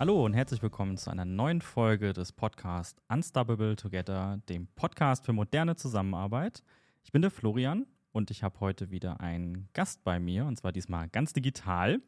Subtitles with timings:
[0.00, 5.34] Hallo und herzlich willkommen zu einer neuen Folge des Podcasts Unstoppable Together, dem Podcast für
[5.34, 6.62] moderne Zusammenarbeit.
[7.04, 10.72] Ich bin der Florian und ich habe heute wieder einen Gast bei mir und zwar
[10.72, 12.00] diesmal ganz digital.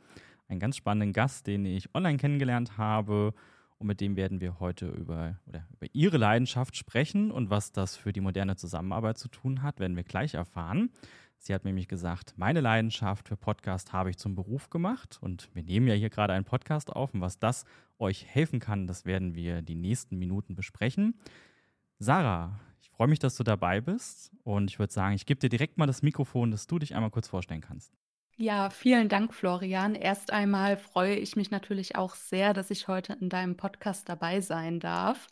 [0.48, 3.34] Einen ganz spannenden Gast, den ich online kennengelernt habe
[3.76, 7.94] und mit dem werden wir heute über, oder über ihre Leidenschaft sprechen und was das
[7.94, 10.88] für die moderne Zusammenarbeit zu tun hat, werden wir gleich erfahren.
[11.44, 15.64] Sie hat nämlich gesagt, meine Leidenschaft für Podcast habe ich zum Beruf gemacht und wir
[15.64, 17.64] nehmen ja hier gerade einen Podcast auf und was das
[17.98, 21.18] euch helfen kann, das werden wir die nächsten Minuten besprechen.
[21.98, 25.48] Sarah, ich freue mich, dass du dabei bist und ich würde sagen, ich gebe dir
[25.48, 27.92] direkt mal das Mikrofon, dass du dich einmal kurz vorstellen kannst.
[28.44, 29.94] Ja, vielen Dank, Florian.
[29.94, 34.40] Erst einmal freue ich mich natürlich auch sehr, dass ich heute in deinem Podcast dabei
[34.40, 35.28] sein darf.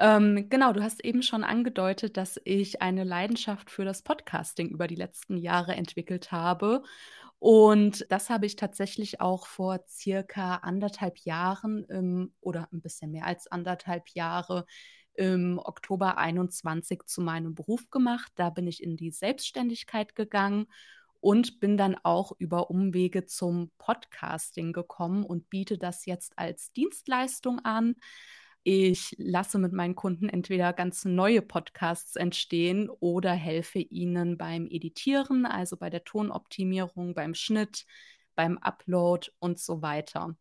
[0.00, 4.88] Ähm, genau, du hast eben schon angedeutet, dass ich eine Leidenschaft für das Podcasting über
[4.88, 6.82] die letzten Jahre entwickelt habe.
[7.38, 13.26] Und das habe ich tatsächlich auch vor circa anderthalb Jahren ähm, oder ein bisschen mehr
[13.26, 14.66] als anderthalb Jahre
[15.14, 18.32] im Oktober 21 zu meinem Beruf gemacht.
[18.34, 20.66] Da bin ich in die Selbstständigkeit gegangen
[21.20, 27.58] und bin dann auch über Umwege zum Podcasting gekommen und biete das jetzt als Dienstleistung
[27.60, 27.94] an.
[28.62, 35.46] Ich lasse mit meinen Kunden entweder ganz neue Podcasts entstehen oder helfe ihnen beim Editieren,
[35.46, 37.86] also bei der Tonoptimierung, beim Schnitt,
[38.34, 40.36] beim Upload und so weiter.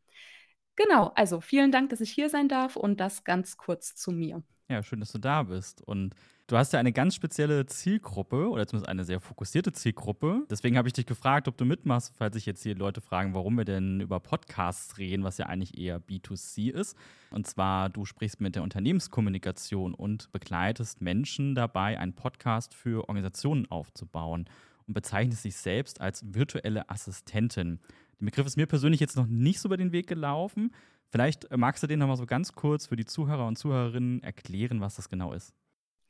[0.75, 4.43] Genau, also vielen Dank, dass ich hier sein darf und das ganz kurz zu mir.
[4.69, 5.81] Ja, schön, dass du da bist.
[5.81, 6.13] Und
[6.49, 10.45] du hast ja eine ganz spezielle Zielgruppe oder zumindest eine sehr fokussierte Zielgruppe.
[10.49, 13.55] Deswegen habe ich dich gefragt, ob du mitmachst, falls sich jetzt hier Leute fragen, warum
[13.57, 16.97] wir denn über Podcasts reden, was ja eigentlich eher B2C ist.
[17.29, 23.69] Und zwar, du sprichst mit der Unternehmenskommunikation und begleitest Menschen dabei, einen Podcast für Organisationen
[23.69, 24.49] aufzubauen
[24.87, 27.79] und bezeichnest dich selbst als virtuelle Assistentin.
[28.19, 30.73] Der Begriff ist mir persönlich jetzt noch nicht so über den Weg gelaufen.
[31.09, 34.81] Vielleicht äh, magst du den nochmal so ganz kurz für die Zuhörer und Zuhörerinnen erklären,
[34.81, 35.53] was das genau ist.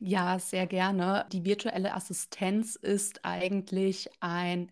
[0.02, 1.26] Ja, sehr gerne.
[1.32, 4.72] Die virtuelle Assistenz ist eigentlich ein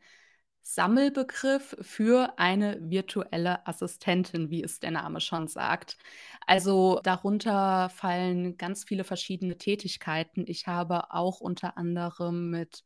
[0.61, 5.97] Sammelbegriff für eine virtuelle Assistentin, wie es der Name schon sagt.
[6.45, 10.45] Also darunter fallen ganz viele verschiedene Tätigkeiten.
[10.47, 12.83] Ich habe auch unter anderem mit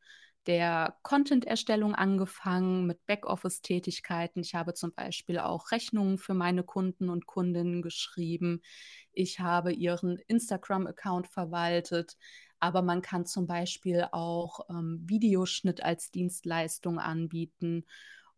[0.48, 4.42] der Content-Erstellung angefangen, mit Backoffice-Tätigkeiten.
[4.42, 8.62] Ich habe zum Beispiel auch Rechnungen für meine Kunden und Kundinnen geschrieben.
[9.14, 12.18] Ich habe ihren Instagram-Account verwaltet.
[12.60, 17.86] Aber man kann zum Beispiel auch ähm, Videoschnitt als Dienstleistung anbieten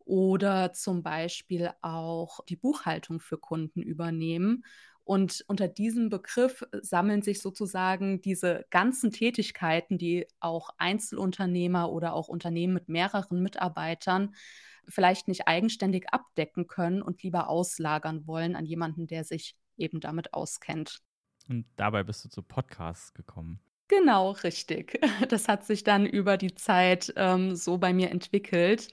[0.06, 4.64] oder zum Beispiel auch die Buchhaltung für Kunden übernehmen.
[5.04, 12.14] Und unter diesem Begriff äh, sammeln sich sozusagen diese ganzen Tätigkeiten, die auch Einzelunternehmer oder
[12.14, 14.34] auch Unternehmen mit mehreren Mitarbeitern
[14.88, 20.34] vielleicht nicht eigenständig abdecken können und lieber auslagern wollen an jemanden, der sich eben damit
[20.34, 21.00] auskennt.
[21.48, 23.60] Und dabei bist du zu Podcasts gekommen.
[23.88, 24.98] Genau, richtig.
[25.28, 28.88] Das hat sich dann über die Zeit ähm, so bei mir entwickelt.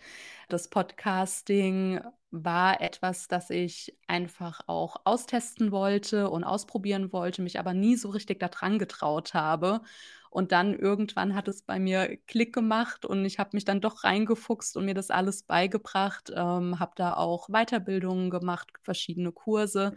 [0.50, 7.74] Das Podcasting war etwas, das ich einfach auch austesten wollte und ausprobieren wollte, mich aber
[7.74, 9.82] nie so richtig daran getraut habe.
[10.30, 14.04] Und dann irgendwann hat es bei mir Klick gemacht und ich habe mich dann doch
[14.04, 19.94] reingefuchst und mir das alles beigebracht, ähm, habe da auch Weiterbildungen gemacht, verschiedene Kurse.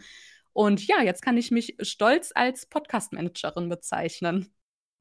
[0.53, 4.53] Und ja, jetzt kann ich mich stolz als Podcast-Managerin bezeichnen.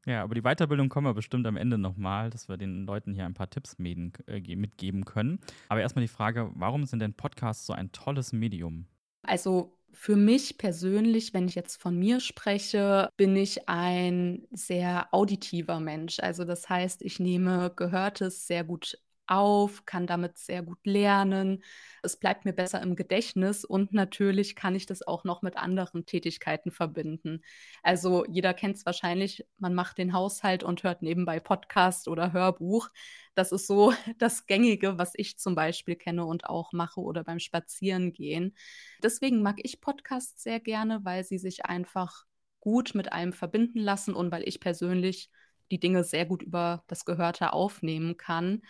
[0.06, 3.25] Ja, aber die Weiterbildung kommen wir bestimmt am Ende nochmal, dass wir den Leuten hier
[3.25, 5.40] ein paar Tipps äh, mitgeben können.
[5.69, 8.86] Aber erstmal die Frage, warum sind denn Podcasts so ein tolles Medium?
[9.22, 15.80] Also für mich persönlich, wenn ich jetzt von mir spreche, bin ich ein sehr auditiver
[15.80, 16.19] Mensch.
[16.19, 18.97] Also das heißt, ich nehme Gehörtes sehr gut
[19.28, 21.64] auf, kann damit sehr gut lernen.
[22.02, 26.06] Es bleibt mir besser im Gedächtnis und natürlich kann ich das auch noch mit anderen
[26.06, 27.42] Tätigkeiten verbinden.
[27.84, 32.90] Also jeder kennt es wahrscheinlich, man macht den Haushalt und hört nebenbei Podcast oder Hörbuch.
[33.36, 37.40] Das ist so das Gängige, was ich zum Beispiel kenne und auch mache oder beim
[37.40, 38.56] Spazierengehen.
[39.02, 42.26] Deswegen mag ich Podcasts sehr gerne, weil sie sich einfach
[42.60, 45.30] gut mit einem verbinden lassen und weil ich persönlich
[45.72, 48.62] die Dinge sehr gut über das Gehörte aufnehmen kann.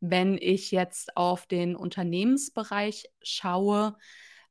[0.00, 3.96] Wenn ich jetzt auf den Unternehmensbereich schaue,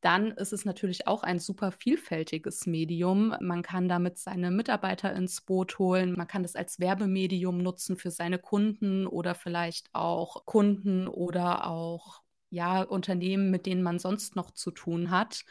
[0.02, 3.36] dann ist es natürlich auch ein super vielfältiges Medium.
[3.42, 6.14] Man kann damit seine Mitarbeiter ins Boot holen.
[6.16, 12.22] Man kann das als Werbemedium nutzen für seine Kunden oder vielleicht auch Kunden oder auch
[12.52, 15.44] ja, Unternehmen, mit denen man sonst noch zu tun hat.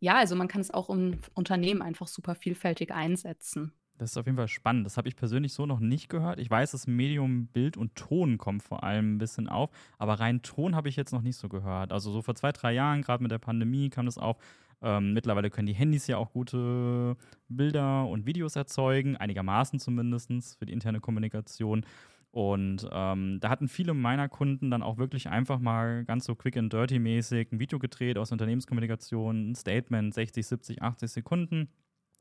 [0.00, 3.72] Ja, also man kann es auch im Unternehmen einfach super vielfältig einsetzen.
[3.98, 4.84] Das ist auf jeden Fall spannend.
[4.86, 6.40] Das habe ich persönlich so noch nicht gehört.
[6.40, 10.42] Ich weiß, das Medium Bild und Ton kommt vor allem ein bisschen auf, aber rein
[10.42, 11.92] Ton habe ich jetzt noch nicht so gehört.
[11.92, 14.36] Also so vor zwei, drei Jahren, gerade mit der Pandemie, kam das auf.
[14.82, 17.16] Ähm, mittlerweile können die Handys ja auch gute
[17.48, 21.86] Bilder und Videos erzeugen, einigermaßen zumindest für die interne Kommunikation.
[22.32, 26.56] Und ähm, da hatten viele meiner Kunden dann auch wirklich einfach mal ganz so quick
[26.56, 31.68] and dirty mäßig ein Video gedreht aus Unternehmenskommunikation, ein Statement, 60, 70, 80 Sekunden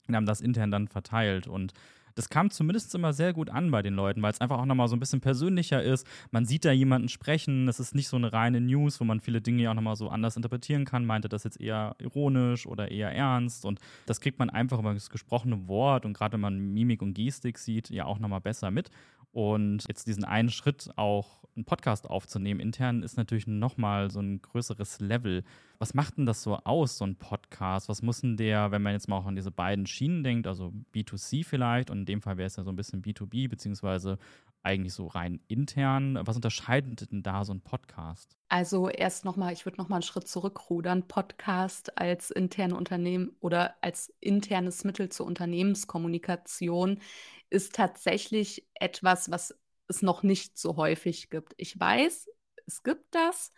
[0.08, 1.48] und haben das intern dann verteilt.
[1.48, 1.74] Und
[2.16, 4.88] das kam zumindest immer sehr gut an bei den Leuten, weil es einfach auch nochmal
[4.88, 6.06] so ein bisschen persönlicher ist.
[6.32, 7.68] Man sieht da jemanden sprechen.
[7.68, 10.36] Es ist nicht so eine reine News, wo man viele Dinge auch nochmal so anders
[10.36, 11.06] interpretieren kann.
[11.06, 13.66] Meinte das jetzt eher ironisch oder eher ernst?
[13.66, 17.14] Und das kriegt man einfach über das gesprochene Wort und gerade wenn man Mimik und
[17.14, 18.90] Gestik sieht, ja auch nochmal besser mit.
[19.32, 24.42] Und jetzt diesen einen Schritt auch einen Podcast aufzunehmen intern ist natürlich nochmal so ein
[24.42, 25.44] größeres Level.
[25.80, 27.90] Was macht denn das so aus, so ein Podcast?
[27.90, 30.74] Was muss denn der, wenn man jetzt mal auch an diese beiden Schienen denkt, also
[30.94, 34.18] B2C vielleicht und in dem Fall wäre es ja so ein bisschen B2B, beziehungsweise
[34.64, 36.20] eigentlich so rein intern.
[36.24, 38.38] Was unterscheidet denn da so ein Podcast?
[38.48, 41.08] Also erst nochmal, ich würde nochmal einen Schritt zurückrudern.
[41.08, 47.00] Podcast als interne Unternehmen oder als internes Mittel zur Unternehmenskommunikation
[47.50, 49.54] ist tatsächlich etwas, was
[49.88, 51.54] es noch nicht so häufig gibt.
[51.58, 52.28] Ich weiß,
[52.66, 53.52] es gibt das,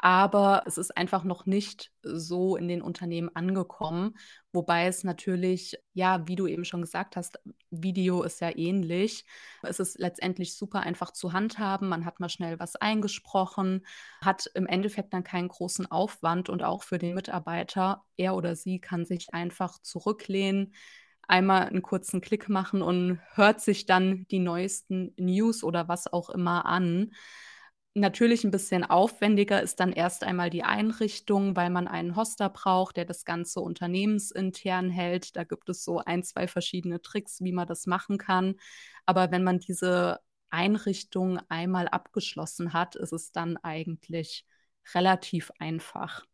[0.00, 4.16] aber es ist einfach noch nicht so in den Unternehmen angekommen.
[4.52, 7.40] Wobei es natürlich, ja, wie du eben schon gesagt hast,
[7.70, 9.24] Video ist ja ähnlich.
[9.62, 11.88] Es ist letztendlich super einfach zu handhaben.
[11.88, 13.84] Man hat mal schnell was eingesprochen,
[14.22, 18.80] hat im Endeffekt dann keinen großen Aufwand und auch für den Mitarbeiter, er oder sie
[18.80, 20.74] kann sich einfach zurücklehnen,
[21.28, 26.30] einmal einen kurzen Klick machen und hört sich dann die neuesten News oder was auch
[26.30, 27.12] immer an.
[27.94, 32.96] Natürlich ein bisschen aufwendiger ist dann erst einmal die Einrichtung, weil man einen Hoster braucht,
[32.96, 35.36] der das Ganze unternehmensintern hält.
[35.36, 38.54] Da gibt es so ein, zwei verschiedene Tricks, wie man das machen kann.
[39.04, 40.20] Aber wenn man diese
[40.50, 44.46] Einrichtung einmal abgeschlossen hat, ist es dann eigentlich
[44.94, 46.24] relativ einfach.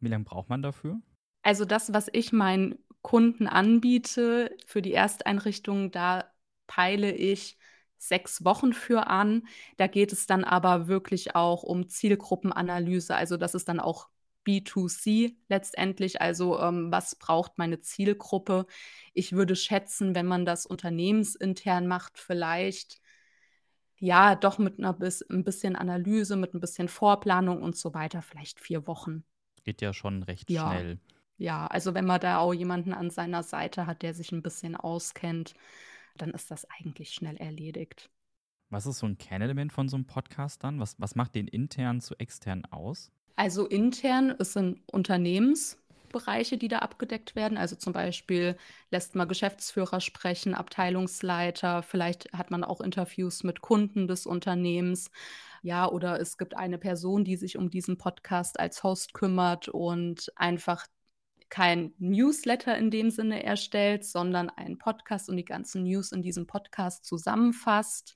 [0.00, 1.00] Wie lange braucht man dafür?
[1.42, 6.30] Also das, was ich meinen Kunden anbiete für die Ersteinrichtung, da
[6.66, 7.58] peile ich
[7.96, 9.46] sechs Wochen für an.
[9.76, 13.14] Da geht es dann aber wirklich auch um Zielgruppenanalyse.
[13.14, 14.08] Also das ist dann auch
[14.46, 16.20] B2C letztendlich.
[16.20, 18.66] Also ähm, was braucht meine Zielgruppe?
[19.12, 23.00] Ich würde schätzen, wenn man das unternehmensintern macht, vielleicht
[23.96, 28.22] ja doch mit einer bis, ein bisschen Analyse, mit ein bisschen Vorplanung und so weiter,
[28.22, 29.24] vielleicht vier Wochen.
[29.64, 30.70] Geht ja schon recht ja.
[30.70, 31.00] schnell.
[31.38, 34.74] Ja, also wenn man da auch jemanden an seiner Seite hat, der sich ein bisschen
[34.74, 35.54] auskennt,
[36.16, 38.10] dann ist das eigentlich schnell erledigt.
[38.70, 40.80] Was ist so ein Kernelement von so einem Podcast dann?
[40.80, 43.10] Was, was macht den intern zu extern aus?
[43.36, 47.56] Also intern, es sind Unternehmensbereiche, die da abgedeckt werden.
[47.56, 48.56] Also zum Beispiel
[48.90, 55.12] lässt man Geschäftsführer sprechen, Abteilungsleiter, vielleicht hat man auch Interviews mit Kunden des Unternehmens.
[55.62, 60.32] Ja, oder es gibt eine Person, die sich um diesen Podcast als Host kümmert und
[60.34, 60.86] einfach
[61.50, 66.46] kein Newsletter in dem Sinne erstellt, sondern einen Podcast und die ganzen News in diesem
[66.46, 68.14] Podcast zusammenfasst.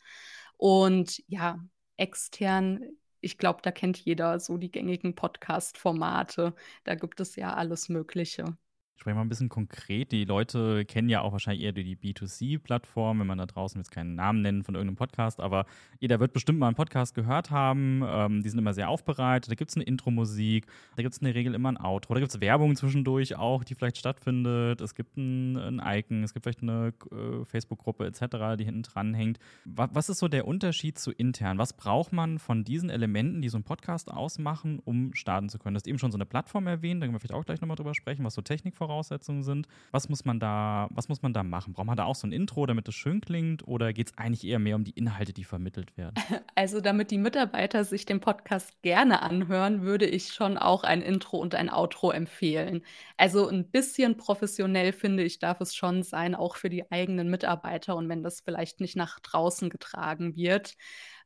[0.56, 1.58] Und ja,
[1.96, 2.80] extern,
[3.20, 6.54] ich glaube, da kennt jeder so die gängigen Podcast-Formate.
[6.84, 8.56] Da gibt es ja alles Mögliche.
[8.96, 10.12] Sprechen wir mal ein bisschen konkret.
[10.12, 14.14] Die Leute kennen ja auch wahrscheinlich eher die B2C-Plattform, wenn man da draußen jetzt keinen
[14.14, 15.66] Namen nennen von irgendeinem Podcast, aber
[15.98, 18.02] jeder wird bestimmt mal einen Podcast gehört haben.
[18.06, 19.50] Ähm, die sind immer sehr aufbereitet.
[19.50, 22.20] Da gibt es eine Intro-Musik, da gibt es in der Regel immer ein Outro, da
[22.20, 24.80] gibt es Werbung zwischendurch auch, die vielleicht stattfindet.
[24.80, 29.14] Es gibt ein, ein Icon, es gibt vielleicht eine äh, Facebook-Gruppe etc., die hinten dran
[29.14, 29.38] hängt.
[29.64, 31.58] Was, was ist so der Unterschied zu intern?
[31.58, 35.74] Was braucht man von diesen Elementen, die so einen Podcast ausmachen, um starten zu können?
[35.74, 37.76] Du hast eben schon so eine Plattform erwähnt, da können wir vielleicht auch gleich nochmal
[37.76, 39.68] drüber sprechen, was so Technik Voraussetzungen sind.
[39.90, 41.72] Was muss man da, was muss man da machen?
[41.72, 43.66] Braucht man da auch so ein Intro, damit es schön klingt?
[43.66, 46.14] Oder geht es eigentlich eher mehr um die Inhalte, die vermittelt werden?
[46.54, 51.38] Also, damit die Mitarbeiter sich den Podcast gerne anhören, würde ich schon auch ein Intro
[51.38, 52.82] und ein Outro empfehlen.
[53.16, 57.96] Also ein bisschen professionell finde ich, darf es schon sein, auch für die eigenen Mitarbeiter
[57.96, 60.76] und wenn das vielleicht nicht nach draußen getragen wird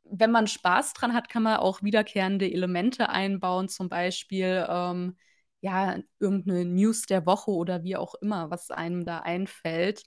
[0.09, 5.17] wenn man Spaß dran hat, kann man auch wiederkehrende Elemente einbauen, zum Beispiel ähm,
[5.61, 10.03] ja, irgendeine News der Woche oder wie auch immer, was einem da einfällt.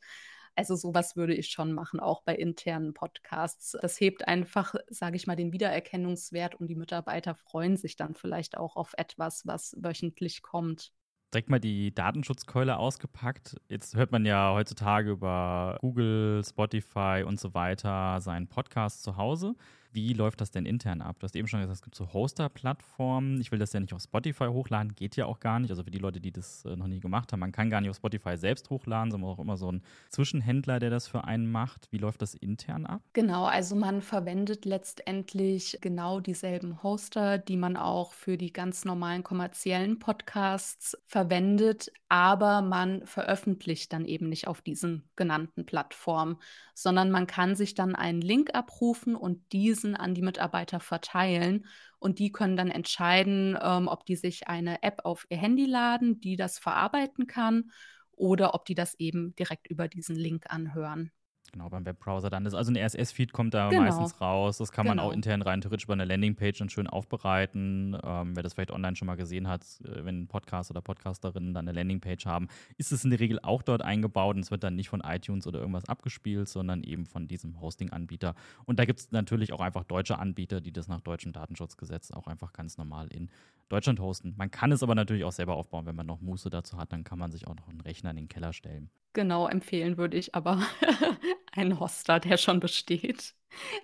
[0.57, 3.77] Also sowas würde ich schon machen, auch bei internen Podcasts.
[3.81, 8.57] Das hebt einfach, sage ich mal, den Wiedererkennungswert und die Mitarbeiter freuen sich dann vielleicht
[8.57, 10.93] auch auf etwas, was wöchentlich kommt
[11.33, 13.57] direkt mal die Datenschutzkeule ausgepackt.
[13.69, 19.55] Jetzt hört man ja heutzutage über Google, Spotify und so weiter seinen Podcast zu Hause.
[19.93, 21.17] Wie läuft das denn intern ab?
[21.19, 23.41] Du hast eben schon gesagt, es gibt so Hoster-Plattformen.
[23.41, 25.71] Ich will das ja nicht auf Spotify hochladen, geht ja auch gar nicht.
[25.71, 27.91] Also für die Leute, die das äh, noch nie gemacht haben, man kann gar nicht
[27.91, 31.89] auf Spotify selbst hochladen, sondern auch immer so ein Zwischenhändler, der das für einen macht.
[31.91, 33.03] Wie läuft das intern ab?
[33.15, 39.25] Genau, also man verwendet letztendlich genau dieselben Hoster, die man auch für die ganz normalen
[39.25, 46.37] kommerziellen Podcasts verwendet, aber man veröffentlicht dann eben nicht auf diesen genannten Plattformen,
[46.75, 51.67] sondern man kann sich dann einen Link abrufen und diesen an die Mitarbeiter verteilen.
[51.99, 56.21] Und die können dann entscheiden, ähm, ob die sich eine App auf ihr Handy laden,
[56.21, 57.71] die das verarbeiten kann,
[58.13, 61.11] oder ob die das eben direkt über diesen Link anhören.
[61.53, 63.83] Genau, beim Webbrowser dann ist also ein RSS-Feed kommt da genau.
[63.83, 64.59] meistens raus.
[64.59, 65.15] Das kann man auch genau.
[65.15, 67.97] intern rein theoretisch bei einer Landingpage dann schön aufbereiten.
[68.05, 71.53] Ähm, wer das vielleicht online schon mal gesehen hat, äh, wenn ein Podcast oder Podcasterinnen
[71.53, 74.63] dann eine Landingpage haben, ist es in der Regel auch dort eingebaut und es wird
[74.63, 78.35] dann nicht von iTunes oder irgendwas abgespielt, sondern eben von diesem Hosting-Anbieter.
[78.65, 82.29] Und da gibt es natürlich auch einfach deutsche Anbieter, die das nach deutschem Datenschutzgesetz auch
[82.29, 83.29] einfach ganz normal in
[83.69, 84.35] Deutschland hosten.
[84.37, 87.05] Man kann es aber natürlich auch selber aufbauen, wenn man noch Muße dazu hat, dann
[87.05, 88.91] kann man sich auch noch einen Rechner in den Keller stellen.
[89.13, 90.61] Genau, empfehlen würde ich aber
[91.53, 93.35] einen Hoster, der schon besteht.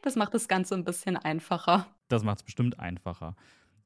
[0.03, 1.87] Das macht das Ganze ein bisschen einfacher.
[2.09, 3.37] Das macht es bestimmt einfacher.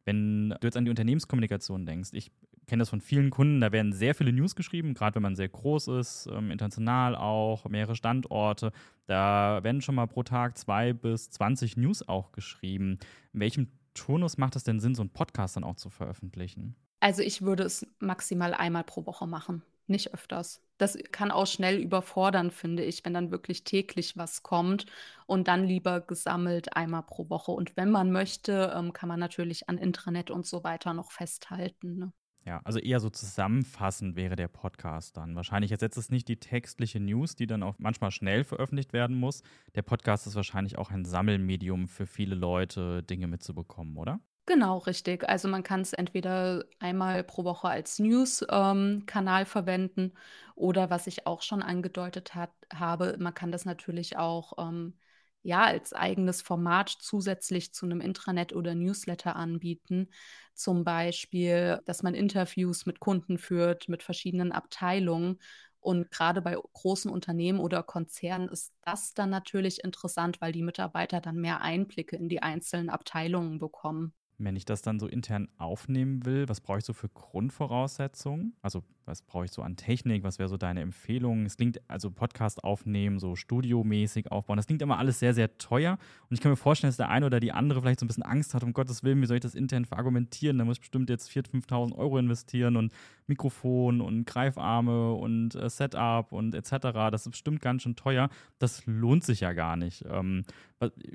[0.04, 2.30] Wenn du jetzt an die Unternehmenskommunikation denkst, ich
[2.66, 5.48] kenne das von vielen Kunden, da werden sehr viele News geschrieben, gerade wenn man sehr
[5.48, 8.72] groß ist, ähm, international auch, mehrere Standorte.
[9.06, 12.98] Da werden schon mal pro Tag zwei bis 20 News auch geschrieben.
[13.32, 16.76] In welchem Turnus macht es denn Sinn, so einen Podcast dann auch zu veröffentlichen?
[17.00, 20.62] Also ich würde es maximal einmal pro Woche machen nicht öfters.
[20.78, 24.86] Das kann auch schnell überfordern, finde ich, wenn dann wirklich täglich was kommt
[25.26, 27.52] und dann lieber gesammelt einmal pro Woche.
[27.52, 31.98] Und wenn man möchte, ähm, kann man natürlich an Intranet und so weiter noch festhalten.
[31.98, 32.12] Ne?
[32.46, 35.36] Ja, also eher so zusammenfassend wäre der Podcast dann.
[35.36, 39.42] Wahrscheinlich ersetzt es nicht die textliche News, die dann auch manchmal schnell veröffentlicht werden muss.
[39.74, 44.20] Der Podcast ist wahrscheinlich auch ein Sammelmedium für viele Leute, Dinge mitzubekommen, oder?
[44.50, 45.28] Genau, richtig.
[45.28, 50.12] Also man kann es entweder einmal pro Woche als News-Kanal ähm, verwenden
[50.56, 54.98] oder was ich auch schon angedeutet hat, habe, man kann das natürlich auch ähm,
[55.44, 60.08] ja als eigenes Format zusätzlich zu einem Intranet oder Newsletter anbieten.
[60.54, 65.38] Zum Beispiel, dass man Interviews mit Kunden führt, mit verschiedenen Abteilungen.
[65.78, 71.20] Und gerade bei großen Unternehmen oder Konzernen ist das dann natürlich interessant, weil die Mitarbeiter
[71.20, 74.12] dann mehr Einblicke in die einzelnen Abteilungen bekommen.
[74.44, 78.54] Wenn ich das dann so intern aufnehmen will, was brauche ich so für Grundvoraussetzungen?
[78.62, 80.22] Also was brauche ich so an Technik?
[80.22, 81.44] Was wäre so deine Empfehlung?
[81.44, 85.98] Es klingt, also Podcast aufnehmen, so studiomäßig aufbauen, das klingt immer alles sehr, sehr teuer.
[86.28, 88.22] Und ich kann mir vorstellen, dass der eine oder die andere vielleicht so ein bisschen
[88.22, 90.58] Angst hat, um Gottes Willen, wie soll ich das intern verargumentieren?
[90.58, 92.92] Da muss ich bestimmt jetzt 4.000, 5.000 Euro investieren und
[93.26, 96.70] Mikrofon und Greifarme und äh, Setup und etc.
[97.10, 98.28] Das ist bestimmt ganz schön teuer.
[98.58, 100.04] Das lohnt sich ja gar nicht.
[100.08, 100.44] Ähm,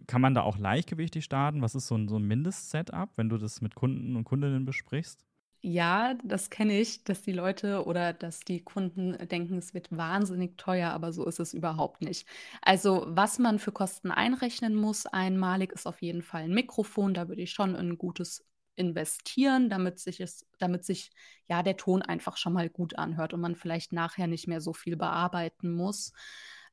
[0.08, 1.62] kann man da auch leichtgewichtig starten?
[1.62, 5.26] Was ist so ein, so ein Mindest-Setup, wenn du das mit Kunden und Kundinnen besprichst?
[5.68, 10.58] Ja, das kenne ich, dass die Leute oder dass die Kunden denken, es wird wahnsinnig
[10.58, 12.28] teuer, aber so ist es überhaupt nicht.
[12.62, 17.16] Also, was man für Kosten einrechnen muss, einmalig ist auf jeden Fall ein Mikrofon.
[17.16, 18.46] Da würde ich schon ein gutes
[18.76, 21.10] investieren, damit sich es, damit sich
[21.48, 24.74] ja der Ton einfach schon mal gut anhört und man vielleicht nachher nicht mehr so
[24.74, 26.12] viel bearbeiten muss.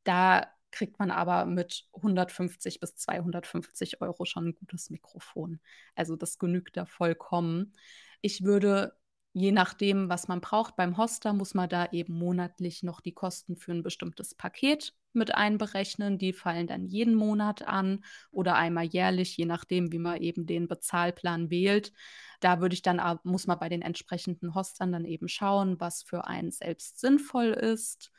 [0.04, 5.60] Da kriegt man aber mit 150 bis 250 Euro schon ein gutes Mikrofon.
[5.94, 7.72] Also das genügt da vollkommen.
[8.20, 8.94] Ich würde,
[9.32, 13.56] je nachdem, was man braucht, beim Hoster muss man da eben monatlich noch die Kosten
[13.56, 16.18] für ein bestimmtes Paket mit einberechnen.
[16.18, 20.68] Die fallen dann jeden Monat an oder einmal jährlich, je nachdem, wie man eben den
[20.68, 21.92] Bezahlplan wählt.
[22.40, 26.26] Da würde ich dann, muss man bei den entsprechenden Hostern dann eben schauen, was für
[26.26, 28.10] einen selbst sinnvoll ist.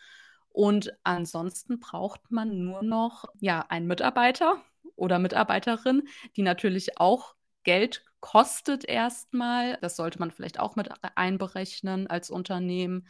[0.54, 4.62] Und ansonsten braucht man nur noch ja, einen Mitarbeiter
[4.96, 6.08] oder Mitarbeiterin,
[6.38, 9.78] die natürlich auch Geld kostet erstmal.
[9.82, 13.08] Das sollte man vielleicht auch mit einberechnen als Unternehmen.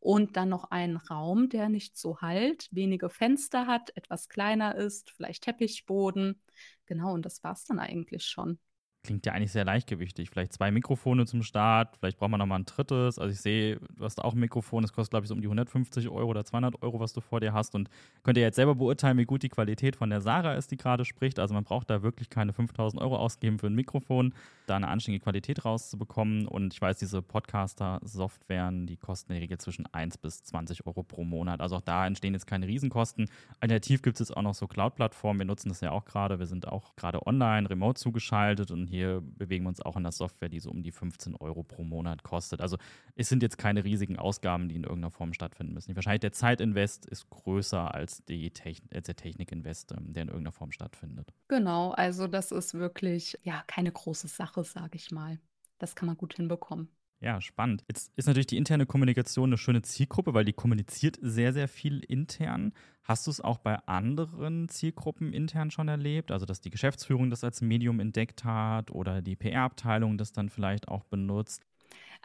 [0.00, 5.10] Und dann noch einen Raum, der nicht so halt, wenige Fenster hat, etwas kleiner ist,
[5.10, 6.42] vielleicht Teppichboden.
[6.86, 8.58] Genau, und das war es dann eigentlich schon
[9.02, 10.30] klingt ja eigentlich sehr leichtgewichtig.
[10.30, 13.18] Vielleicht zwei Mikrofone zum Start, vielleicht braucht man nochmal ein drittes.
[13.18, 15.46] Also ich sehe, du hast auch ein Mikrofon, das kostet glaube ich so um die
[15.46, 17.88] 150 Euro oder 200 Euro, was du vor dir hast und
[18.22, 21.04] könnt ihr jetzt selber beurteilen, wie gut die Qualität von der Sarah ist, die gerade
[21.04, 21.38] spricht.
[21.38, 24.34] Also man braucht da wirklich keine 5000 Euro ausgeben für ein Mikrofon,
[24.66, 29.58] da eine anständige Qualität rauszubekommen und ich weiß, diese Podcaster-Softwaren, die kosten in der Regel
[29.58, 31.60] zwischen 1 bis 20 Euro pro Monat.
[31.60, 33.30] Also auch da entstehen jetzt keine Riesenkosten.
[33.60, 36.46] Alternativ gibt es jetzt auch noch so Cloud-Plattformen, wir nutzen das ja auch gerade, wir
[36.46, 40.48] sind auch gerade online, remote zugeschaltet und hier bewegen wir uns auch in der Software,
[40.48, 42.60] die so um die 15 Euro pro Monat kostet.
[42.60, 42.76] Also
[43.14, 45.94] es sind jetzt keine riesigen Ausgaben, die in irgendeiner Form stattfinden müssen.
[45.94, 50.52] Wahrscheinlich der Zeitinvest ist größer als, die Techn als der Technikinvest, ähm, der in irgendeiner
[50.52, 51.32] Form stattfindet.
[51.48, 55.38] Genau, also das ist wirklich ja keine große Sache, sage ich mal.
[55.78, 56.88] Das kann man gut hinbekommen.
[57.22, 57.84] Ja, spannend.
[57.86, 62.00] Jetzt ist natürlich die interne Kommunikation eine schöne Zielgruppe, weil die kommuniziert sehr, sehr viel
[62.00, 62.72] intern.
[63.04, 66.30] Hast du es auch bei anderen Zielgruppen intern schon erlebt?
[66.30, 70.88] Also, dass die Geschäftsführung das als Medium entdeckt hat oder die PR-Abteilung das dann vielleicht
[70.88, 71.62] auch benutzt?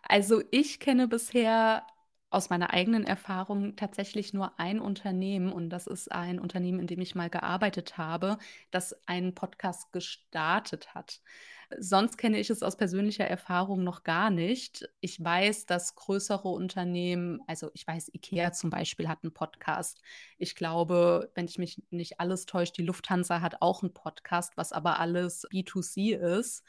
[0.07, 1.85] Also, ich kenne bisher
[2.35, 7.01] aus meiner eigenen Erfahrung tatsächlich nur ein Unternehmen und das ist ein Unternehmen, in dem
[7.01, 8.37] ich mal gearbeitet habe,
[8.71, 11.21] das einen Podcast gestartet hat.
[11.79, 14.87] Sonst kenne ich es aus persönlicher Erfahrung noch gar nicht.
[14.99, 20.01] Ich weiß, dass größere Unternehmen, also ich weiß, IKEA zum Beispiel hat einen Podcast.
[20.37, 24.73] Ich glaube, wenn ich mich nicht alles täusche, die Lufthansa hat auch einen Podcast, was
[24.73, 26.63] aber alles B2C ist.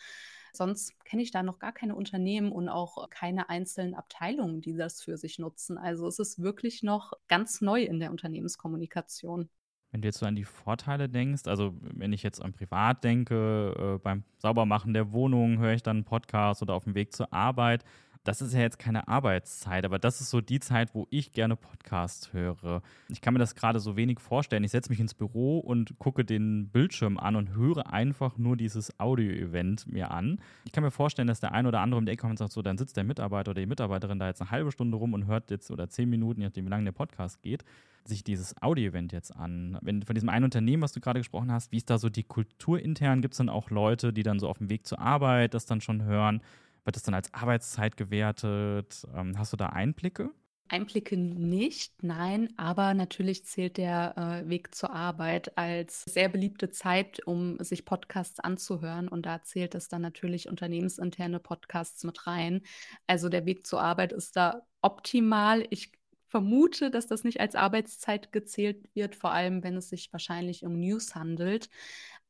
[0.57, 5.03] Sonst kenne ich da noch gar keine Unternehmen und auch keine einzelnen Abteilungen, die das
[5.03, 5.79] für sich nutzen.
[5.79, 9.49] Also es ist wirklich noch ganz neu in der Unternehmenskommunikation.
[9.93, 13.97] Wenn du jetzt so an die Vorteile denkst, also wenn ich jetzt an privat denke,
[13.97, 17.33] äh, beim Saubermachen der Wohnung höre ich dann einen Podcast oder auf dem Weg zur
[17.33, 17.85] Arbeit,
[18.27, 21.55] das ist ja jetzt keine Arbeitszeit, aber das ist so die Zeit, wo ich gerne
[21.55, 22.83] Podcasts höre.
[23.09, 24.65] Ich kann mir das gerade so wenig vorstellen.
[24.65, 28.99] Ich setze mich ins Büro und gucke den Bildschirm an und höre einfach nur dieses
[28.99, 30.41] Audio-Event mir an.
[30.65, 32.53] Ich kann mir vorstellen, dass der ein oder andere um die Ecke kommt und sagt,
[32.53, 35.27] so, dann sitzt der Mitarbeiter oder die Mitarbeiterin da jetzt eine halbe Stunde rum und
[35.27, 37.65] hört jetzt oder zehn Minuten, je nachdem, wie lange der Podcast geht,
[38.09, 39.79] sich dieses Audio-Event jetzt an.
[39.83, 42.25] Wenn von diesem einen Unternehmen, was du gerade gesprochen hast, wie ist da so die
[42.25, 43.23] Kultur intern?
[43.23, 45.81] Gibt es dann auch Leute, die dann so auf dem Weg zur Arbeit das dann
[45.81, 46.41] schon hören?
[46.87, 49.07] Wird das dann als Arbeitszeit gewertet?
[49.13, 50.31] Ähm, hast du da Einblicke?
[50.69, 57.25] Einblicke nicht, nein, aber natürlich zählt der äh, Weg zur Arbeit als sehr beliebte Zeit,
[57.27, 59.09] um sich Podcasts anzuhören.
[59.09, 62.63] Und da zählt es dann natürlich unternehmensinterne Podcasts mit rein.
[63.07, 65.67] Also der Weg zur Arbeit ist da optimal.
[65.71, 65.93] Ich
[66.29, 70.79] vermute, dass das nicht als Arbeitszeit gezählt wird, vor allem wenn es sich wahrscheinlich um
[70.79, 71.69] News handelt.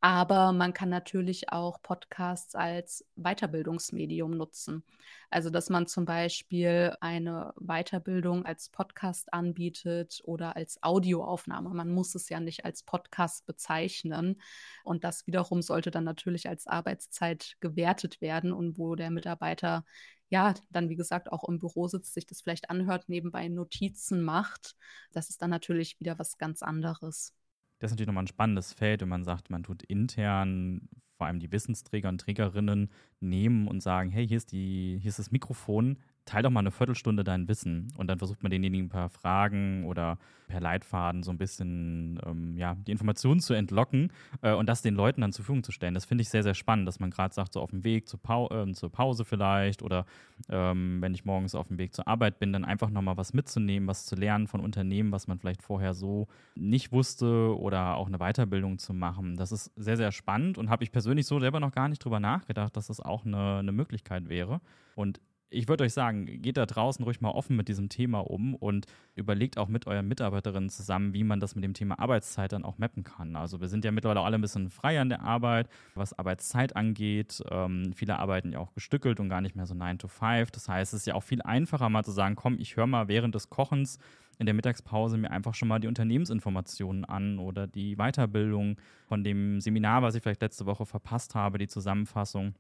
[0.01, 4.85] Aber man kann natürlich auch Podcasts als Weiterbildungsmedium nutzen.
[5.31, 11.71] Also, dass man zum Beispiel eine Weiterbildung als Podcast anbietet oder als Audioaufnahme.
[11.71, 14.41] Man muss es ja nicht als Podcast bezeichnen.
[14.85, 19.85] Und das wiederum sollte dann natürlich als Arbeitszeit gewertet werden und wo der Mitarbeiter
[20.29, 24.77] ja, dann wie gesagt auch im Büro sitzt, sich das vielleicht anhört, nebenbei Notizen macht.
[25.13, 27.33] Das ist dann natürlich wieder was ganz anderes.
[27.79, 31.41] Das ist natürlich nochmal ein spannendes Feld, wenn man sagt, man tut intern vor allem
[31.41, 35.99] die Wissensträger und Trägerinnen nehmen und sagen, hey, hier ist, die, hier ist das Mikrofon,
[36.27, 39.85] teil doch mal eine Viertelstunde dein Wissen und dann versucht man denjenigen ein paar Fragen
[39.85, 44.13] oder per Leitfaden so ein bisschen ähm, ja, die Informationen zu entlocken
[44.43, 45.95] äh, und das den Leuten dann zur Verfügung zu stellen.
[45.95, 48.21] Das finde ich sehr, sehr spannend, dass man gerade sagt, so auf dem Weg zur,
[48.21, 50.05] Pau äh, zur Pause vielleicht oder
[50.49, 53.89] ähm, wenn ich morgens auf dem Weg zur Arbeit bin, dann einfach nochmal was mitzunehmen,
[53.89, 58.19] was zu lernen von Unternehmen, was man vielleicht vorher so nicht wusste oder auch eine
[58.19, 59.37] Weiterbildung zu machen.
[59.37, 62.21] Das ist sehr, sehr spannend und habe ich persönlich so selber noch gar nicht drüber
[62.21, 64.61] nachgedacht, dass das auch eine, eine Möglichkeit wäre.
[64.95, 68.55] Und ich würde euch sagen, geht da draußen ruhig mal offen mit diesem Thema um
[68.55, 72.65] und überlegt auch mit euren Mitarbeiterinnen zusammen, wie man das mit dem Thema Arbeitszeit dann
[72.65, 73.37] auch mappen kann.
[73.37, 77.43] Also wir sind ja mittlerweile alle ein bisschen freier in der Arbeit, was Arbeitszeit angeht.
[77.51, 80.51] Ähm, viele arbeiten ja auch gestückelt und gar nicht mehr so 9 to 5.
[80.51, 83.09] Das heißt, es ist ja auch viel einfacher mal zu sagen, komm, ich höre mal
[83.09, 83.99] während des Kochens
[84.39, 89.61] in der Mittagspause mir einfach schon mal die Unternehmensinformationen an oder die Weiterbildung von dem
[89.61, 92.55] Seminar, was ich vielleicht letzte Woche verpasst habe, die Zusammenfassung.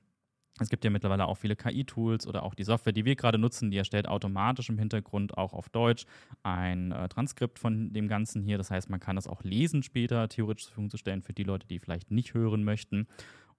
[0.58, 3.70] Es gibt ja mittlerweile auch viele KI-Tools oder auch die Software, die wir gerade nutzen,
[3.70, 6.06] die erstellt automatisch im Hintergrund auch auf Deutsch
[6.42, 8.56] ein äh, Transkript von dem Ganzen hier.
[8.56, 11.44] Das heißt, man kann das auch lesen später, theoretisch zur Verfügung zu stellen für die
[11.44, 13.06] Leute, die vielleicht nicht hören möchten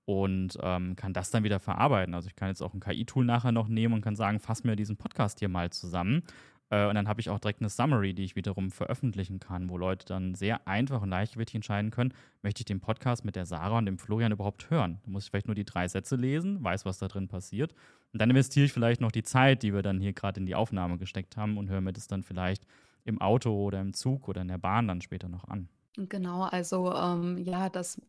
[0.06, 2.16] und ähm, kann das dann wieder verarbeiten.
[2.16, 4.76] Also ich kann jetzt auch ein KI-Tool nachher noch nehmen und kann sagen, fass mir
[4.76, 6.24] diesen Podcast hier mal zusammen
[6.70, 10.06] und dann habe ich auch direkt eine Summary, die ich wiederum veröffentlichen kann, wo Leute
[10.06, 13.86] dann sehr einfach und leichtgewichtig entscheiden können, möchte ich den Podcast mit der Sarah und
[13.86, 15.00] dem Florian überhaupt hören.
[15.06, 17.74] Da muss ich vielleicht nur die drei Sätze lesen, weiß, was da drin passiert.
[18.12, 20.56] Und dann investiere ich vielleicht noch die Zeit, die wir dann hier gerade in die
[20.56, 22.66] Aufnahme gesteckt haben und höre mir das dann vielleicht
[23.06, 25.70] im Auto oder im Zug oder in der Bahn dann später noch an.
[25.96, 28.00] Genau, also ähm, ja, das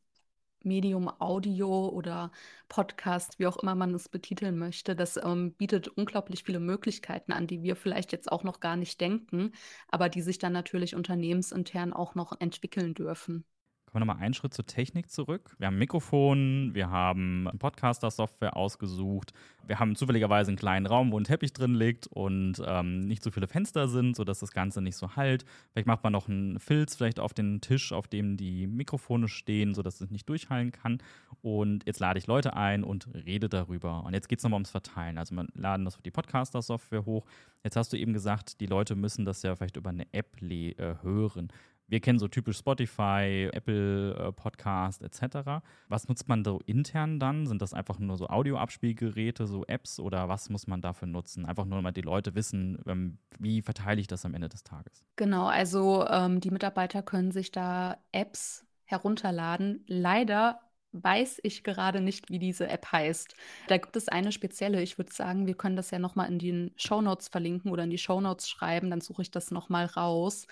[0.64, 2.30] Medium Audio oder
[2.68, 7.46] Podcast, wie auch immer man es betiteln möchte, das ähm, bietet unglaublich viele Möglichkeiten an,
[7.46, 9.52] die wir vielleicht jetzt auch noch gar nicht denken,
[9.88, 13.44] aber die sich dann natürlich unternehmensintern auch noch entwickeln dürfen.
[13.90, 15.54] Kommen wir nochmal einen Schritt zur Technik zurück.
[15.58, 19.32] Wir haben ein Mikrofon, wir haben Podcaster-Software ausgesucht,
[19.66, 23.30] wir haben zufälligerweise einen kleinen Raum, wo ein Teppich drin liegt und ähm, nicht so
[23.30, 25.46] viele Fenster sind, sodass das Ganze nicht so halt.
[25.72, 29.72] Vielleicht macht man noch einen Filz vielleicht auf den Tisch, auf dem die Mikrofone stehen,
[29.74, 30.98] sodass es nicht durchhallen kann.
[31.40, 34.04] Und jetzt lade ich Leute ein und rede darüber.
[34.04, 35.16] Und jetzt geht es nochmal ums Verteilen.
[35.16, 37.24] Also man laden das auf die Podcaster-Software hoch.
[37.64, 40.74] Jetzt hast du eben gesagt, die Leute müssen das ja vielleicht über eine App äh,
[41.02, 41.48] hören
[41.88, 45.62] wir kennen so typisch Spotify, Apple äh, Podcast etc.
[45.88, 47.46] Was nutzt man so intern dann?
[47.46, 51.46] Sind das einfach nur so Audioabspielgeräte, so Apps oder was muss man dafür nutzen?
[51.46, 55.04] Einfach nur, damit die Leute wissen, ähm, wie verteile ich das am Ende des Tages?
[55.16, 59.84] Genau, also ähm, die Mitarbeiter können sich da Apps herunterladen.
[59.86, 60.60] Leider
[60.92, 63.34] weiß ich gerade nicht, wie diese App heißt.
[63.68, 64.82] Da gibt es eine spezielle.
[64.82, 67.98] Ich würde sagen, wir können das ja nochmal in den Shownotes verlinken oder in die
[67.98, 68.90] Shownotes schreiben.
[68.90, 70.46] Dann suche ich das nochmal raus.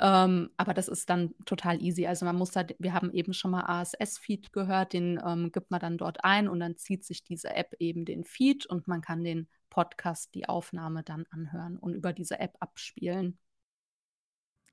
[0.00, 2.06] Ähm, aber das ist dann total easy.
[2.06, 5.80] Also man muss da, wir haben eben schon mal ASS-Feed gehört, den ähm, gibt man
[5.80, 9.24] dann dort ein und dann zieht sich diese App eben den Feed und man kann
[9.24, 13.38] den Podcast, die Aufnahme dann anhören und über diese App abspielen.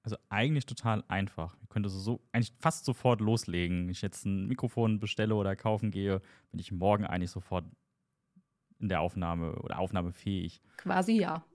[0.03, 1.55] Also eigentlich total einfach.
[1.63, 3.83] Ich könnte so eigentlich fast sofort loslegen.
[3.83, 7.65] Wenn ich jetzt ein Mikrofon bestelle oder kaufen gehe, bin ich morgen eigentlich sofort
[8.79, 10.61] in der Aufnahme oder aufnahmefähig.
[10.77, 11.45] Quasi ja.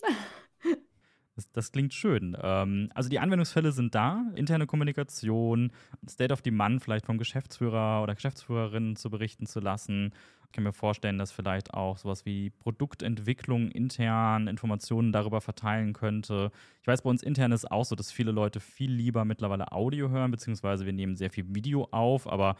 [1.39, 2.37] Das, das klingt schön.
[2.43, 4.25] Ähm, also die Anwendungsfälle sind da.
[4.35, 5.71] Interne Kommunikation,
[6.09, 10.13] State of Demand vielleicht vom Geschäftsführer oder Geschäftsführerin zu berichten zu lassen.
[10.49, 16.51] Ich kann mir vorstellen, dass vielleicht auch sowas wie Produktentwicklung intern Informationen darüber verteilen könnte.
[16.81, 20.09] Ich weiß, bei uns intern ist auch so, dass viele Leute viel lieber mittlerweile Audio
[20.09, 22.57] hören, beziehungsweise wir nehmen sehr viel Video auf, aber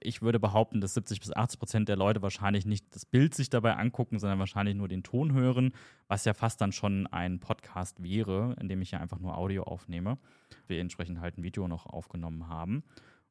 [0.00, 3.48] ich würde behaupten, dass 70 bis 80 Prozent der Leute wahrscheinlich nicht das Bild sich
[3.48, 5.72] dabei angucken, sondern wahrscheinlich nur den Ton hören,
[6.08, 9.62] was ja fast dann schon ein Podcast wäre, in dem ich ja einfach nur Audio
[9.62, 10.18] aufnehme.
[10.66, 12.82] Wir entsprechend halt ein Video noch aufgenommen haben.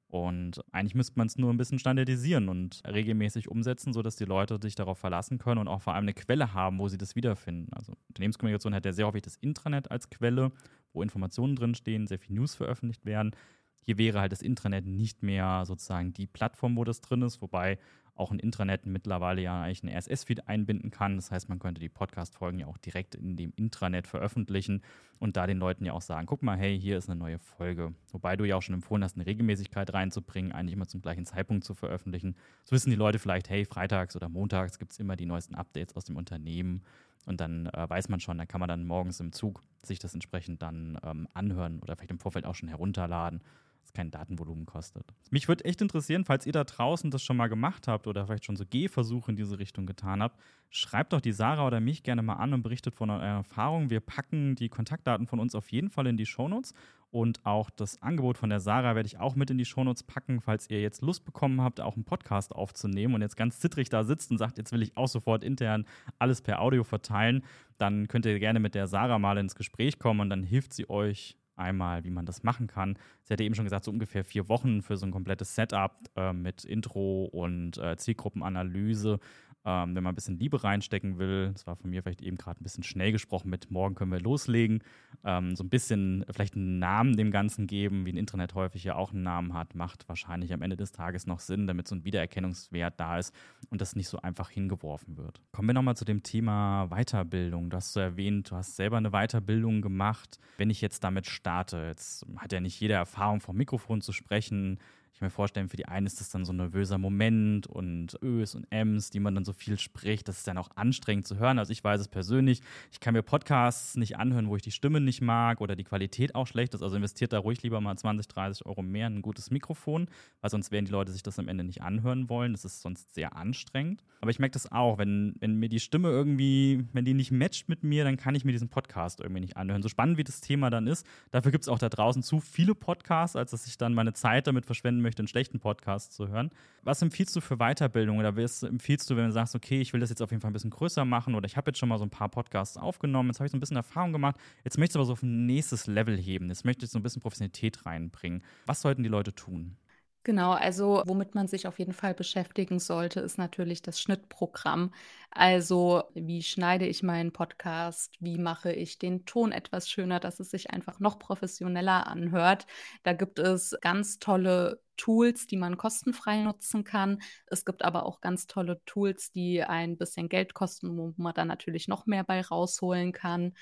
[0.10, 4.58] Und eigentlich müsste man es nur ein bisschen standardisieren und regelmäßig umsetzen, sodass die Leute
[4.60, 7.72] sich darauf verlassen können und auch vor allem eine Quelle haben, wo sie das wiederfinden.
[7.74, 10.52] Also Unternehmenskommunikation hat ja sehr häufig das Intranet als Quelle,
[10.94, 13.36] wo Informationen drinstehen, sehr viel News veröffentlicht werden.
[13.82, 17.78] Hier wäre halt das Intranet nicht mehr sozusagen die Plattform, wo das drin ist, wobei
[18.20, 21.16] auch ein Intranet mittlerweile ja eigentlich ein RSS-Feed einbinden kann.
[21.16, 24.82] Das heißt, man könnte die Podcast-Folgen ja auch direkt in dem Intranet veröffentlichen
[25.20, 27.94] und da den Leuten ja auch sagen, guck mal, hey, hier ist eine neue Folge.
[28.12, 31.64] Wobei du ja auch schon empfohlen hast, eine Regelmäßigkeit reinzubringen, eigentlich immer zum gleichen Zeitpunkt
[31.64, 32.36] zu veröffentlichen.
[32.64, 35.96] So wissen die Leute vielleicht, hey, freitags oder montags gibt es immer die neuesten Updates
[35.96, 36.84] aus dem Unternehmen.
[37.26, 40.14] Und dann äh, weiß man schon, da kann man dann morgens im Zug sich das
[40.14, 43.42] entsprechend dann ähm, anhören oder vielleicht im Vorfeld auch schon herunterladen
[43.84, 45.14] es kein Datenvolumen kostet.
[45.32, 48.46] Mich würde echt interessieren, falls ihr da draußen das schon mal gemacht habt oder vielleicht
[48.46, 50.40] schon so Gehversuche in diese Richtung getan habt,
[50.70, 53.90] schreibt doch die Sarah oder mich gerne mal an und berichtet von eurer Erfahrung.
[53.90, 56.74] Wir packen die Kontaktdaten von uns auf jeden Fall in die Shownotes
[57.12, 60.42] und auch das Angebot von der Sarah werde ich auch mit in die Shownotes packen,
[60.42, 64.04] falls ihr jetzt Lust bekommen habt, auch einen Podcast aufzunehmen und jetzt ganz zittrig da
[64.04, 65.86] sitzt und sagt, jetzt will ich auch sofort intern
[66.20, 67.44] alles per Audio verteilen,
[67.80, 70.88] dann könnt ihr gerne mit der Sarah mal ins Gespräch kommen und dann hilft sie
[70.88, 72.98] euch einmal, wie man das machen kann.
[73.24, 76.34] Sie hatte eben schon gesagt, so ungefähr vier Wochen für so ein komplettes Setup äh,
[76.34, 79.20] mit Intro und äh, Zielgruppenanalyse
[79.66, 82.62] ähm, wenn man ein bisschen Liebe reinstecken will, das war von mir vielleicht eben gerade
[82.62, 84.82] ein bisschen schnell gesprochen mit morgen können wir loslegen,
[85.26, 88.96] ähm, so ein bisschen vielleicht einen Namen dem Ganzen geben, wie ein Internet häufig ja
[88.96, 92.06] auch einen Namen hat, macht wahrscheinlich am Ende des Tages noch Sinn, damit so ein
[92.06, 93.34] Wiedererkennungswert da ist
[93.70, 95.42] und das nicht so einfach hingeworfen wird.
[95.52, 97.70] Kommen wir nochmal zu dem Thema Weiterbildung.
[97.70, 100.40] Du hast so erwähnt, du hast selber eine Weiterbildung gemacht.
[100.58, 104.80] Wenn ich jetzt damit starte, jetzt hat ja nicht jeder Erfahrung vom Mikrofon zu sprechen,
[105.20, 108.56] ich mir vorstellen, für die einen ist das dann so ein nervöser Moment und Ös
[108.56, 110.30] und Ms, die man dann so viel spricht.
[110.30, 111.60] Das ist dann auch anstrengend zu hören.
[111.60, 112.62] Also ich weiß es persönlich.
[112.94, 116.36] Ich kann mir Podcasts nicht anhören, wo ich die Stimme nicht mag oder die Qualität
[116.36, 116.82] auch schlecht ist.
[116.82, 120.08] Also investiert da ruhig lieber mal 20, 30 Euro mehr in ein gutes Mikrofon,
[120.40, 122.54] weil sonst werden die Leute sich das am Ende nicht anhören wollen.
[122.54, 124.06] Das ist sonst sehr anstrengend.
[124.22, 127.68] Aber ich merke das auch, wenn, wenn mir die Stimme irgendwie, wenn die nicht matcht
[127.68, 129.82] mit mir, dann kann ich mir diesen Podcast irgendwie nicht anhören.
[129.82, 132.74] So spannend wie das Thema dann ist, dafür gibt es auch da draußen zu viele
[132.74, 136.28] Podcasts, als dass ich dann meine Zeit damit verschwenden möchte möchte, einen schlechten Podcast zu
[136.28, 136.52] hören.
[136.84, 140.00] Was empfiehlst du für Weiterbildung oder was empfiehlst du, wenn du sagst, okay, ich will
[140.00, 141.98] das jetzt auf jeden Fall ein bisschen größer machen oder ich habe jetzt schon mal
[141.98, 144.92] so ein paar Podcasts aufgenommen, jetzt habe ich so ein bisschen Erfahrung gemacht, jetzt möchte
[144.92, 147.22] ich es aber so auf ein nächstes Level heben, jetzt möchte ich so ein bisschen
[147.22, 148.44] Professionalität reinbringen.
[148.66, 149.78] Was sollten die Leute tun?
[150.24, 154.94] Genau, also womit man sich auf jeden Fall beschäftigen sollte, ist natürlich das Schnittprogramm.
[155.32, 160.52] Also wie schneide ich meinen Podcast, wie mache ich den Ton etwas schöner, dass es
[160.52, 162.68] sich einfach noch professioneller anhört.
[163.04, 167.22] Da gibt es ganz tolle Tools, die man kostenfrei nutzen kann.
[167.48, 171.48] Es gibt aber auch ganz tolle Tools, die ein bisschen Geld kosten, wo man dann
[171.48, 173.54] natürlich noch mehr bei rausholen kann.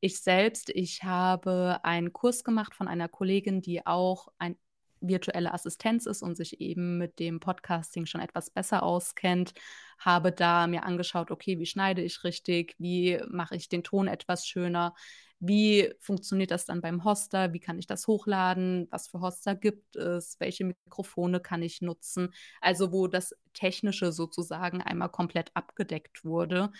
[0.00, 4.56] Ich selbst, ich habe einen Kurs gemacht von einer Kollegin, die auch ein
[5.00, 9.54] virtuelle Assistenz ist und sich eben mit dem Podcasting schon etwas besser auskennt.
[9.98, 14.46] Habe da mir angeschaut, okay, wie schneide ich richtig, wie mache ich den Ton etwas
[14.46, 14.94] schöner,
[15.40, 19.96] wie funktioniert das dann beim Hoster, wie kann ich das hochladen, was für Hoster gibt
[19.96, 22.34] es, welche Mikrofone kann ich nutzen.
[22.60, 26.70] Also wo das Technische sozusagen einmal komplett abgedeckt wurde.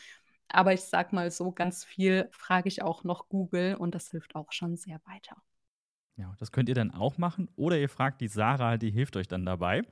[0.49, 4.35] Aber ich sag mal so, ganz viel frage ich auch noch Google und das hilft
[4.35, 5.37] auch schon sehr weiter.
[6.19, 7.49] Ja, das könnt ihr dann auch machen.
[7.55, 9.83] Oder ihr fragt die Sarah, die hilft euch dann dabei,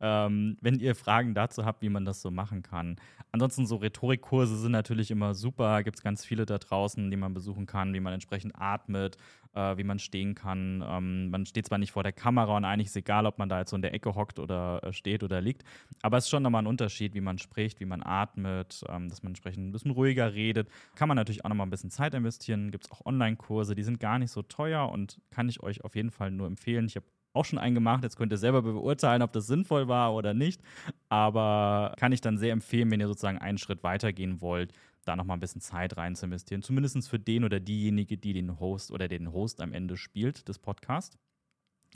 [0.00, 2.96] ähm, wenn ihr Fragen dazu habt, wie man das so machen kann.
[3.30, 5.84] Ansonsten so Rhetorikkurse sind natürlich immer super.
[5.84, 9.16] Gibt es ganz viele da draußen, die man besuchen kann, wie man entsprechend atmet,
[9.54, 10.84] äh, wie man stehen kann.
[10.86, 13.60] Ähm, man steht zwar nicht vor der Kamera und eigentlich ist egal, ob man da
[13.60, 15.64] jetzt so in der Ecke hockt oder äh, steht oder liegt,
[16.02, 19.22] aber es ist schon nochmal ein Unterschied, wie man spricht, wie man atmet, ähm, dass
[19.22, 20.68] man entsprechend ein bisschen ruhiger redet.
[20.94, 22.70] Kann man natürlich auch nochmal ein bisschen Zeit investieren.
[22.70, 25.94] Gibt es auch Online-Kurse, die sind gar nicht so teuer und kann ich euch auf
[25.94, 26.86] jeden Fall nur empfehlen.
[26.86, 28.02] Ich habe auch schon einen gemacht.
[28.02, 30.60] Jetzt könnt ihr selber beurteilen, ob das sinnvoll war oder nicht.
[31.08, 34.72] Aber kann ich dann sehr empfehlen, wenn ihr sozusagen einen Schritt weitergehen wollt,
[35.04, 36.62] da nochmal ein bisschen Zeit rein zu investieren.
[36.62, 40.58] Zumindest für den oder diejenige, die den Host oder den Host am Ende spielt des
[40.58, 41.18] Podcasts.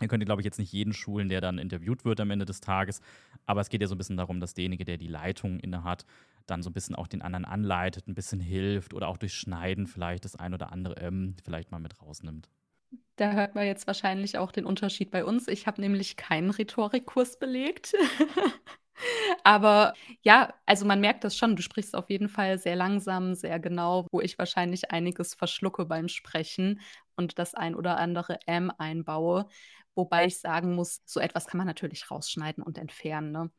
[0.00, 2.60] Ihr könnt, glaube ich, jetzt nicht jeden schulen, der dann interviewt wird am Ende des
[2.60, 3.00] Tages.
[3.46, 6.04] Aber es geht ja so ein bisschen darum, dass derjenige, der die Leitung innehat,
[6.46, 9.86] dann so ein bisschen auch den anderen anleitet, ein bisschen hilft oder auch durch Schneiden
[9.86, 12.48] vielleicht das ein oder andere M vielleicht mal mit rausnimmt.
[13.16, 15.46] Da hört man jetzt wahrscheinlich auch den Unterschied bei uns.
[15.46, 17.94] Ich habe nämlich keinen Rhetorikkurs belegt.
[19.44, 21.56] Aber ja, also man merkt das schon.
[21.56, 26.08] Du sprichst auf jeden Fall sehr langsam, sehr genau, wo ich wahrscheinlich einiges verschlucke beim
[26.08, 26.80] Sprechen
[27.16, 29.46] und das ein oder andere M einbaue.
[29.94, 33.32] Wobei ich sagen muss, so etwas kann man natürlich rausschneiden und entfernen.
[33.32, 33.50] Ne?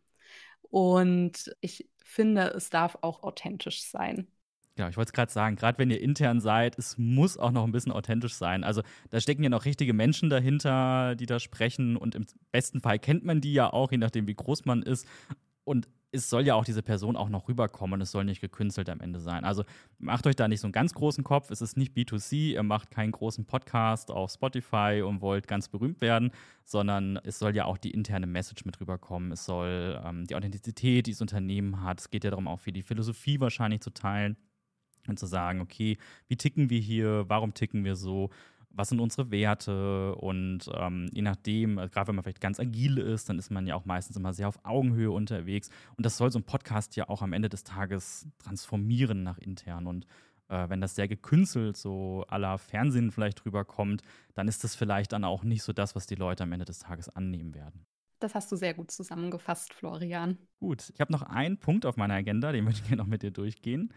[0.69, 4.27] Und ich finde, es darf auch authentisch sein.
[4.75, 7.63] Genau, ich wollte es gerade sagen, gerade wenn ihr intern seid, es muss auch noch
[7.63, 8.65] ein bisschen authentisch sein.
[8.65, 12.99] Also da stecken ja noch richtige Menschen dahinter, die da sprechen und im besten Fall
[12.99, 15.07] kennt man die ja auch, je nachdem wie groß man ist.
[15.63, 18.89] Und es soll ja auch diese Person auch noch rüberkommen und es soll nicht gekünstelt
[18.89, 19.45] am Ende sein.
[19.45, 19.63] Also
[19.97, 21.51] macht euch da nicht so einen ganz großen Kopf.
[21.51, 26.01] Es ist nicht B2C, ihr macht keinen großen Podcast auf Spotify und wollt ganz berühmt
[26.01, 26.31] werden,
[26.65, 29.31] sondern es soll ja auch die interne Message mit rüberkommen.
[29.31, 32.01] Es soll ähm, die Authentizität, die das Unternehmen hat.
[32.01, 34.37] Es geht ja darum, auch für die Philosophie wahrscheinlich zu teilen
[35.09, 38.29] und zu sagen, okay, wie ticken wir hier, warum ticken wir so,
[38.75, 40.15] was sind unsere Werte?
[40.15, 43.65] Und ähm, je nachdem, äh, gerade wenn man vielleicht ganz agil ist, dann ist man
[43.67, 45.69] ja auch meistens immer sehr auf Augenhöhe unterwegs.
[45.97, 49.87] Und das soll so ein Podcast ja auch am Ende des Tages transformieren nach intern.
[49.87, 50.05] Und
[50.49, 54.01] äh, wenn das sehr gekünstelt so aller Fernsehen vielleicht rüberkommt,
[54.33, 56.79] dann ist das vielleicht dann auch nicht so das, was die Leute am Ende des
[56.79, 57.85] Tages annehmen werden.
[58.19, 60.37] Das hast du sehr gut zusammengefasst, Florian.
[60.59, 63.21] Gut, ich habe noch einen Punkt auf meiner Agenda, den möchte ich gerne noch mit
[63.23, 63.93] dir durchgehen.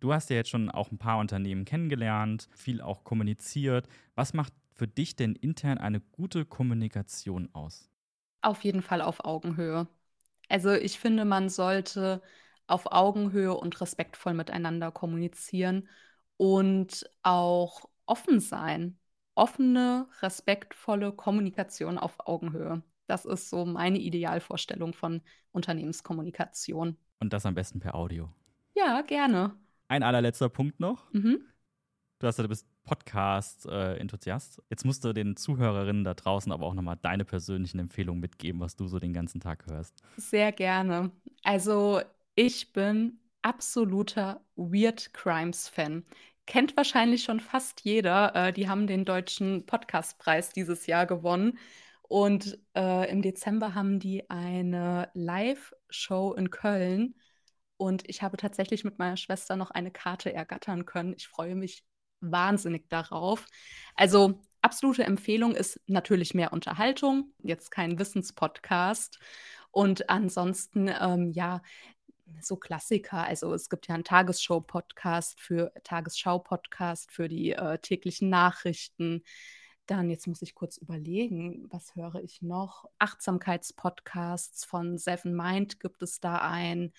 [0.00, 3.88] Du hast ja jetzt schon auch ein paar Unternehmen kennengelernt, viel auch kommuniziert.
[4.14, 7.88] Was macht für dich denn intern eine gute Kommunikation aus?
[8.40, 9.86] Auf jeden Fall auf Augenhöhe.
[10.48, 12.22] Also ich finde, man sollte
[12.66, 15.88] auf Augenhöhe und respektvoll miteinander kommunizieren
[16.36, 18.98] und auch offen sein.
[19.34, 22.82] Offene, respektvolle Kommunikation auf Augenhöhe.
[23.12, 25.20] Das ist so meine Idealvorstellung von
[25.50, 26.96] Unternehmenskommunikation.
[27.20, 28.30] Und das am besten per Audio.
[28.74, 29.54] Ja, gerne.
[29.88, 31.12] Ein allerletzter Punkt noch.
[31.12, 31.44] Mhm.
[32.20, 34.60] Du hast ja, du bist Podcast-Enthusiast.
[34.60, 38.62] Äh, Jetzt musst du den Zuhörerinnen da draußen aber auch nochmal deine persönlichen Empfehlungen mitgeben,
[38.62, 40.02] was du so den ganzen Tag hörst.
[40.16, 41.10] Sehr gerne.
[41.42, 42.00] Also,
[42.34, 46.06] ich bin absoluter Weird Crimes-Fan.
[46.46, 48.34] Kennt wahrscheinlich schon fast jeder.
[48.34, 51.58] Äh, die haben den deutschen Podcastpreis dieses Jahr gewonnen.
[52.12, 57.14] Und äh, im Dezember haben die eine Live-Show in Köln.
[57.78, 61.14] Und ich habe tatsächlich mit meiner Schwester noch eine Karte ergattern können.
[61.16, 61.86] Ich freue mich
[62.20, 63.46] wahnsinnig darauf.
[63.96, 69.18] Also absolute Empfehlung ist natürlich mehr Unterhaltung, jetzt kein Wissenspodcast.
[69.70, 71.62] Und ansonsten, ähm, ja,
[72.42, 73.24] so Klassiker.
[73.24, 79.22] Also es gibt ja einen Tagesshow-Podcast für Tagesschau-Podcast für die äh, täglichen Nachrichten.
[79.86, 82.88] Dann, jetzt muss ich kurz überlegen, was höre ich noch?
[82.98, 86.92] Achtsamkeitspodcasts von Seven Mind gibt es da ein.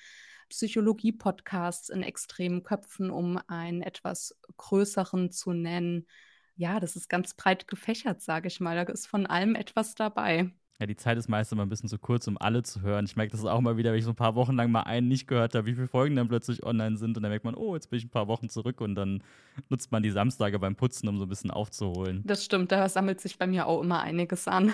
[0.50, 6.08] Psychologie-Podcasts in extremen Köpfen, um einen etwas größeren zu nennen.
[6.56, 8.76] Ja, das ist ganz breit gefächert, sage ich mal.
[8.76, 10.52] Da ist von allem etwas dabei.
[10.80, 13.06] Ja, die Zeit ist meist immer ein bisschen zu kurz, um alle zu hören.
[13.06, 15.08] Ich merke das auch mal wieder, wenn ich so ein paar Wochen lang mal einen
[15.08, 17.16] nicht gehört habe, wie viele Folgen dann plötzlich online sind.
[17.16, 19.24] Und dann merkt man, oh, jetzt bin ich ein paar Wochen zurück und dann
[19.70, 22.24] nutzt man die Samstage beim Putzen, um so ein bisschen aufzuholen.
[22.26, 24.74] Das stimmt, da sammelt sich bei mir auch immer einiges an.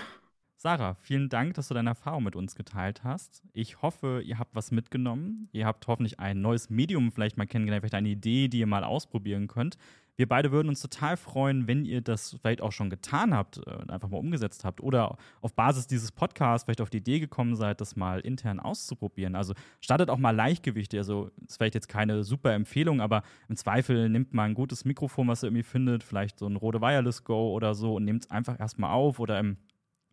[0.62, 3.42] Sarah, vielen Dank, dass du deine Erfahrung mit uns geteilt hast.
[3.54, 5.48] Ich hoffe, ihr habt was mitgenommen.
[5.52, 8.84] Ihr habt hoffentlich ein neues Medium vielleicht mal kennengelernt, vielleicht eine Idee, die ihr mal
[8.84, 9.78] ausprobieren könnt.
[10.16, 13.90] Wir beide würden uns total freuen, wenn ihr das vielleicht auch schon getan habt, äh,
[13.90, 17.80] einfach mal umgesetzt habt oder auf Basis dieses Podcasts vielleicht auf die Idee gekommen seid,
[17.80, 19.36] das mal intern auszuprobieren.
[19.36, 20.98] Also startet auch mal Leichtgewichte.
[20.98, 25.26] Also ist vielleicht jetzt keine super Empfehlung, aber im Zweifel nimmt mal ein gutes Mikrofon,
[25.26, 28.30] was ihr irgendwie findet, vielleicht so ein Rode Wireless Go oder so und nehmt es
[28.30, 29.56] einfach erstmal auf oder im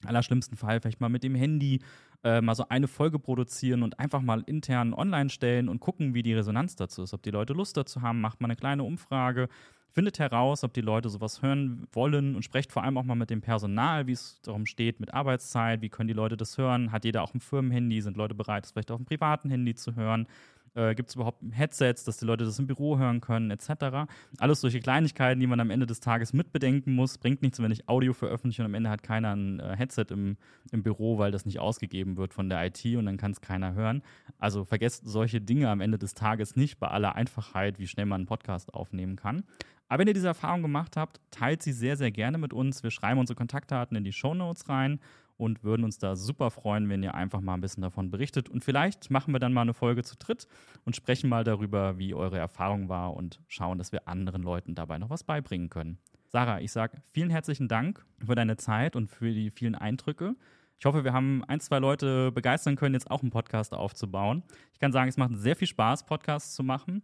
[0.06, 1.82] allerschlimmsten Fall vielleicht mal mit dem Handy
[2.24, 6.24] äh, mal so eine Folge produzieren und einfach mal intern online stellen und gucken, wie
[6.24, 7.14] die Resonanz dazu ist.
[7.14, 9.50] Ob die Leute Lust dazu haben, macht mal eine kleine Umfrage,
[9.92, 13.30] findet heraus, ob die Leute sowas hören wollen und sprecht vor allem auch mal mit
[13.30, 17.06] dem Personal, wie es darum steht, mit Arbeitszeit, wie können die Leute das hören, hat
[17.06, 20.28] jeder auch ein Firmenhandy, sind Leute bereit, es vielleicht auf dem privaten Handy zu hören
[20.76, 24.08] äh, Gibt es überhaupt Headsets, dass die Leute das im Büro hören können, etc.
[24.38, 27.18] Alles solche Kleinigkeiten, die man am Ende des Tages mitbedenken muss.
[27.18, 30.38] Bringt nichts, wenn ich Audio veröffentliche und am Ende hat keiner ein äh, Headset im,
[30.72, 33.74] im Büro, weil das nicht ausgegeben wird von der IT und dann kann es keiner
[33.74, 34.02] hören.
[34.38, 38.22] Also vergesst solche Dinge am Ende des Tages nicht bei aller Einfachheit, wie schnell man
[38.22, 39.44] einen Podcast aufnehmen kann.
[39.90, 42.84] Aber wenn ihr diese Erfahrung gemacht habt, teilt sie sehr, sehr gerne mit uns.
[42.84, 45.00] Wir schreiben unsere Kontaktdaten in die Show Notes rein
[45.38, 48.50] und würden uns da super freuen, wenn ihr einfach mal ein bisschen davon berichtet.
[48.50, 50.48] Und vielleicht machen wir dann mal eine Folge zu dritt
[50.84, 54.98] und sprechen mal darüber, wie eure Erfahrung war und schauen, dass wir anderen Leuten dabei
[54.98, 56.00] noch was beibringen können.
[56.28, 60.36] Sarah, ich sage vielen herzlichen Dank für deine Zeit und für die vielen Eindrücke.
[60.80, 64.44] Ich hoffe, wir haben ein, zwei Leute begeistern können, jetzt auch einen Podcast aufzubauen.
[64.74, 67.02] Ich kann sagen, es macht sehr viel Spaß, Podcasts zu machen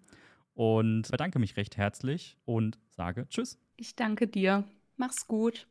[0.54, 3.58] und bedanke mich recht herzlich und sage Tschüss.
[3.78, 4.66] Ich danke dir.
[4.98, 5.68] Mach's gut.